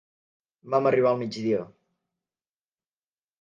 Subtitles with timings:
[0.75, 1.61] Vam arribar al migdia.